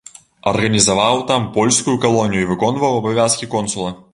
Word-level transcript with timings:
Арганізаваў 0.51 1.21
там 1.31 1.45
польскую 1.57 1.95
калонію 2.07 2.41
і 2.47 2.51
выконваў 2.53 2.99
абавязкі 3.03 3.53
консула. 3.57 3.97